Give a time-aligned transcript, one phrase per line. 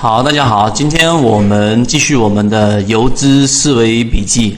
[0.00, 4.56] 好，大家好，今天我们继续我们的游资思维笔记。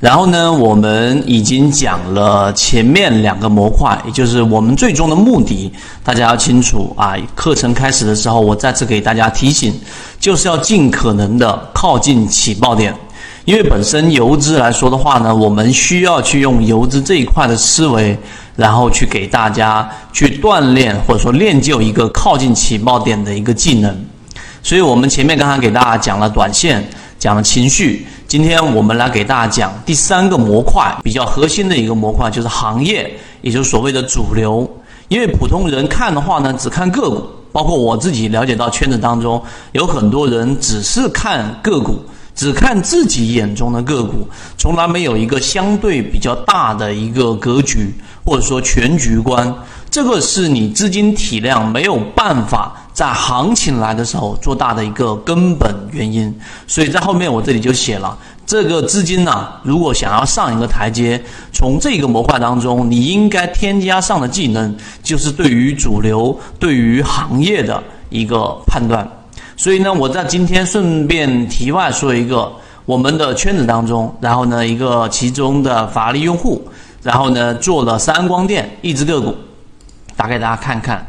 [0.00, 5.70] 然后呢，我们已经讲了前面两个模块，也就是我们最终的目的，
[6.02, 7.14] 大家要清楚啊。
[7.34, 9.78] 课程开始的时候，我再次给大家提醒，
[10.18, 12.94] 就是要尽可能的靠近起爆点。
[13.44, 18.18] 因为本身游资来说的话呢，我们需要去用游资这一块的思维，
[18.56, 23.94] 然后去给大家去锻炼或者说练就一个靠近起爆点的一个技能。
[24.62, 26.86] 所以我们前面刚才给大家讲了短线，
[27.18, 28.06] 讲了情绪。
[28.28, 33.10] 今天我们来给大家讲第三个模块，比较核心的一个模块就是行业，
[33.42, 34.68] 也就是所谓的主流。
[35.08, 41.98] 因为普通人看的话呢，只看个股，包括我自己了解到圈子当中有很多人只是看个股，
[42.36, 47.92] 只看自己眼中的个股，从来没有一个相对比较大的一个格局
[48.24, 49.52] 或者说全局观。
[49.90, 61.18] 这个是你资金体量没有办法在行情来的时候做大的一个根本原因，所以在后面我这里就写了，这个资金呢，如果想要上一个台阶，
[61.50, 69.08] 从这个模块当中，你应该添加上的技能就是对于主流、对于行业的一个判断。
[69.56, 72.52] 所以呢，我在今天顺便题外说一个，
[72.84, 76.62] 我们的圈子当中，然后呢，一个其中的法律用户，
[77.02, 79.34] 然后呢，做了三光电一只个股。
[80.16, 81.06] 打给大家看看，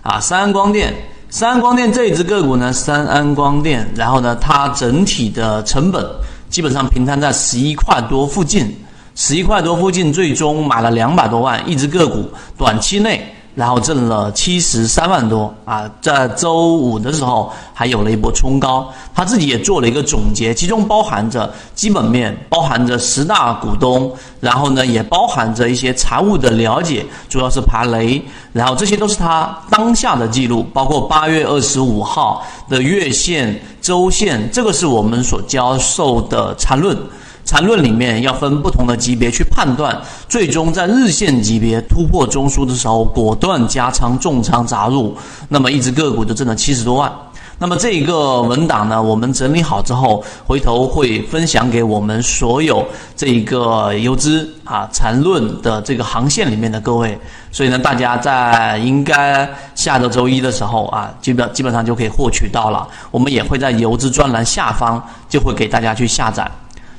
[0.00, 0.94] 啊，三光电，
[1.34, 6.00] 三安光电这一只个股呢，三安光电，然后呢，它整体的成本
[6.48, 8.72] 基本上平摊在十一块多附近，
[9.16, 13.33] 十一块多附近，最终买了两百多万一只个股，短期内。
[13.54, 28.20] 然后挣了七十三万多啊，在周五的时候还有了一波冲高，他自己也做了一个总结，其中包含着基本面，包含着十大股东，然后呢也包含着一些财务的了解，主要是爬雷，
[28.52, 36.96] 然后这些都是他当下的记录，包括八月二十五号的月线、周线，这个是我们所教授的缠论。
[37.44, 45.16] 缠论里面要分不同的级别去判断，最终在日线级别突破中枢的时候，果断加仓重仓砸入，
[45.48, 47.12] 那么一只个股就挣了七十多万。
[47.56, 57.16] 那么这一个文档呢，我们整理好之后，回头会分享给我们所有这一个游资啊缠论的这个航线里面的各位。
[57.52, 62.88] 所以呢，大家在应该下周周一的时候啊，基本基本上就可以获取到了。
[63.12, 66.50] 我们也会在游资专栏下方就会给大家去下载。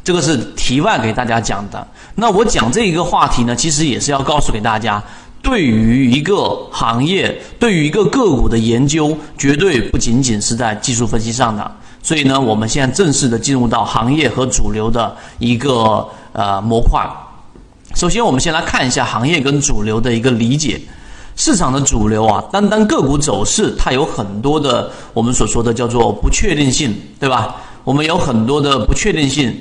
[0.05, 1.85] 这个是题外给大家讲的。
[2.13, 5.03] 那我讲这一个话题呢，其实也是要告诉给大家，
[5.41, 11.71] 对于一个行业，对于一个个股的研究，绝对不仅仅是在技术分析上的。
[12.03, 17.03] 所以呢，我们现在正式的进入到行业和主流的一个呃模块。
[17.95, 20.79] 首先，我们先来看一下行业跟主流的一个理解。
[21.35, 27.55] 市场的主流啊，单单个股走势，它有很多的我们所说的叫做不确定性，对吧？
[27.83, 29.51] 我们有很多的不确定性。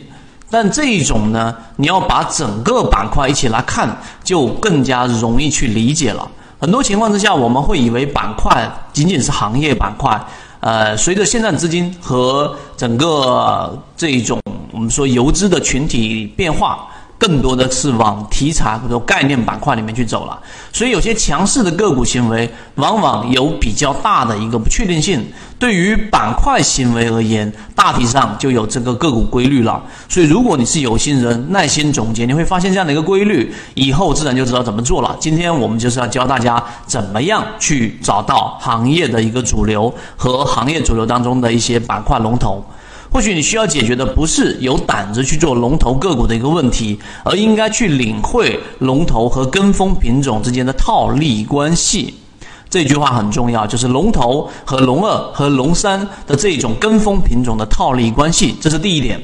[0.54, 3.88] 但这一种呢，你要把整个板块一起来看，
[4.22, 6.30] 就更加容易去理解了。
[6.60, 10.24] 很多情况之下，我们会以为板块仅仅是行业板块。
[10.60, 16.86] 呃，随着现在资金和整个这一种我们说游资的群体变化。
[17.26, 20.38] 更多的是往题材或者概念板块里面去走了，
[20.70, 25.24] 所以有些强势的个股行为往往有比较大的一个不确定性。
[25.58, 29.82] 对于板块行为而言，大体上就有这个个股规律了。
[30.06, 35.16] 所以如果你是有心人，耐心总结，你会发现这样的一个规律，以后自然就知道怎么做了。
[35.18, 42.62] 今天我们就是要教大家怎么样去找到行业的一个主流和行业主流当中的一些板块龙头。
[43.14, 52.12] 或许你需要解决的不是有胆子去做龙头个股的一个问题，而应该去领会龙头和跟风品种之间的套利关系。
[52.68, 59.22] 这句话很重要，就是龙头和龙二和龙三的这种跟风品种的套利关系，这是第一点。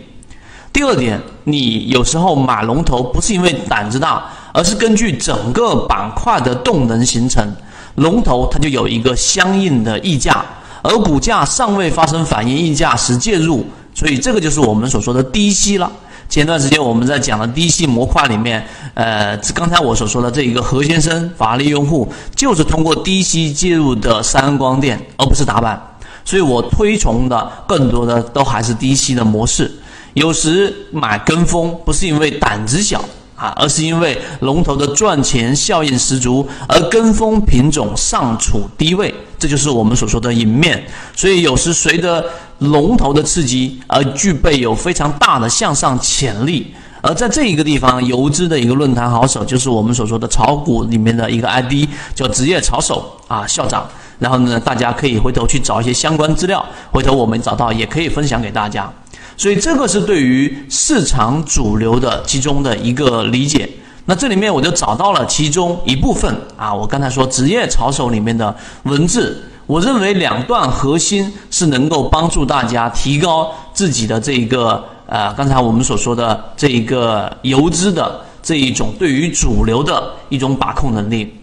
[0.73, 4.25] 第二点，你有时候买龙头不是因为胆子大，
[4.55, 7.53] 而是根据整个板块的动能形成，
[7.97, 10.45] 龙头它就有一个相应的溢价，
[10.83, 13.67] 而股价尚未发生反应溢价时介入。
[13.95, 15.91] 所以这个就是我们所说的低吸了。
[16.29, 18.65] 前段时间我们在讲的低吸模块里面，
[18.95, 25.81] 呃，刚才我所说的这一个何先生法律用户，就是通过低吸介入的三光电，而不是打板。
[26.25, 29.71] 所以我推崇的更多的都还是低吸的模式。
[30.15, 33.05] 有时买跟风不是因为胆子小。
[33.41, 40.85] 啊，而是因为龙头的赚钱效应十足，而跟风品种尚处低位，这就是我们所说的隐面。
[41.17, 42.23] 所以有时随着
[42.59, 46.75] 龙头的刺激，而具备有非常大的向上潜力。
[47.01, 53.89] 而在这一个地方，游资的一个论坛好手，就是我们所说的炒股里面的一个 ID，叫职业炒手啊，校长。
[54.19, 58.93] 然后呢，大家可以回头去找一些相关资料，回头我们找到也可以分享给大家。
[59.41, 63.67] 所以这个是对于市场主流的其中的一个理解。
[64.05, 81.35] 那这里面我就找到了其中一部分啊，我刚才说职业操守里面的文字，我认为两段核心是能够帮助大家提高自己的这一个呃，刚才我们所说的这一个游资的这一种对于主流的一种把控能力。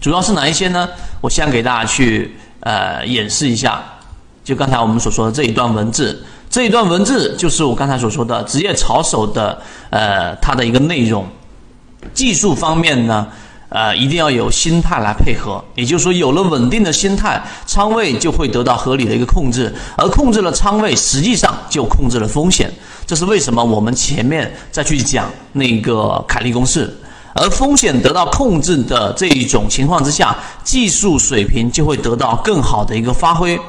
[0.00, 0.88] 主要是哪一些呢？
[1.20, 3.80] 我先给大家去呃演示一下，
[4.42, 9.56] 就刚才我们所说的这一段文字，这一段文字就是我刚才所说的职业操守的
[9.88, 11.24] 呃它的一个内容。
[12.12, 13.28] 技术方面呢，
[13.68, 15.62] 呃，一定要有心态来配合。
[15.76, 22.72] 也就是说，有了稳定的心态，仓位就会得到合理的一个控制，而控制了仓位，实际上就控制了风险。
[23.06, 26.92] 这是为什么我们前面再去讲那个凯利公式，
[27.34, 33.60] 而风险得到控制的这一种情况之下，技术水平就会得到更好的一个发挥。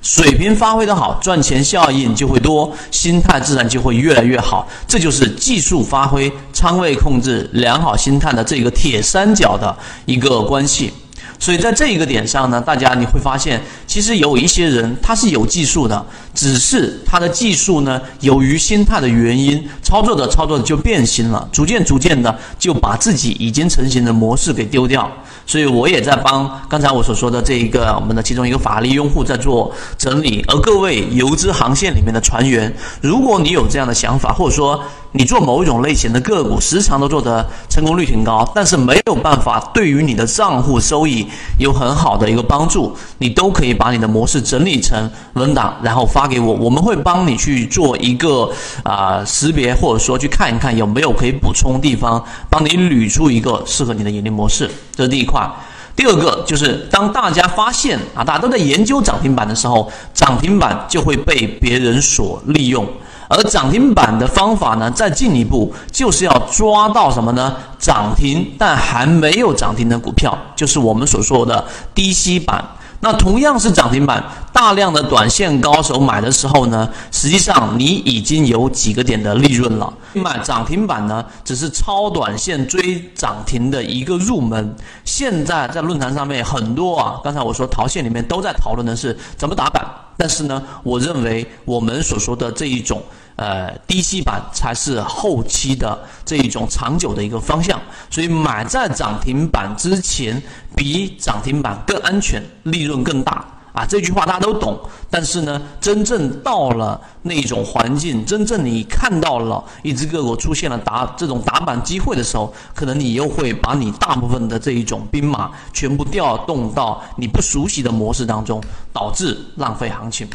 [0.00, 4.66] 水平发挥的好，赚钱效应就会多，心态自然就会越来越好。
[4.86, 10.92] 这就是技术发挥、仓位控制、良好心态的这个铁三角的一个关系。
[11.38, 16.04] 所以在这一个点上呢，大家你会发现，其实有一些人他是有技术的，
[16.34, 25.10] 只是他的技术呢，由于心态的原因，操作着操作着就变心了，逐渐逐渐的就把自己已经成型的模式给丢掉。
[25.46, 32.70] 所以我也在帮刚才我所说的这一个我们的其中一个法律用户在做整理，而各位游资航线里面的船员，
[33.00, 34.82] 如果你有这样的想法，或者说
[35.12, 41.26] 你做某一种类型的个股，时常都做得成功率挺高，但是没有办法对于你的账户收益
[41.58, 48.50] 有很好的一个帮助，你都可以把你的模式整理成文档，然后发给我，我们会帮你去做一个
[48.82, 55.50] 啊识别，或者说去看一看有没有可以补充地方，帮你捋出一个适合你的盈利模式，这是第一块。
[55.96, 62.86] 第二个就是当大家发现啊，大家都在研究涨停板的时候，涨停板就会被别人所利用。
[63.28, 67.54] 而涨停板的方法呢，再进一步就是要抓到什么呢？
[67.78, 71.64] 涨停但还没有涨停的股票，就是我们所说的
[71.94, 72.64] 低吸板。
[73.00, 79.92] 那同样是涨停板，大量的短线高手买的时候呢，实际上你已经有几个点的利润了。
[80.14, 84.74] 买涨停板呢，只是超短线追涨停的一个入门。
[85.04, 89.86] 现在在论坛上面很多啊，刚才我说淘线里面都在讨论的是怎么打板，
[90.16, 93.00] 但是呢，我认为我们所说的这一种。
[93.38, 97.80] 呃，低吸板才是后期的这一种长久的一个方向，
[98.10, 100.42] 所以买在涨停板之前
[100.74, 103.86] 比涨停板更安全，利润更大啊！
[103.88, 104.76] 这句话大家都懂，
[105.08, 118.60] 但是呢，真正到了那种环境，真正你看到了一只个股出现了打这种打板机会的时候，可能你又会把你大部分的这一种兵马全部调动到你不熟悉的模式当中，
[118.92, 120.26] 导致浪费行情。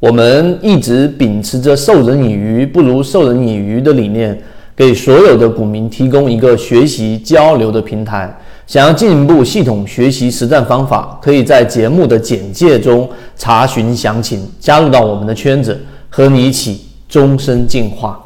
[0.00, 4.36] 我们一直秉持着授人以鱼不如授人以渔的理念，
[4.74, 8.34] 给所有的股民提供一个学习交流的平台。
[8.66, 13.06] 想要进一步系统学习实战方法，可以在节目的简介中
[13.36, 18.18] 查询详情，加入到我们的圈子，和你一起终身进化。